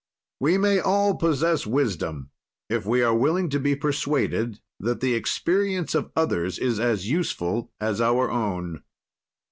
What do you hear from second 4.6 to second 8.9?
that the experience of others is as useful as our own."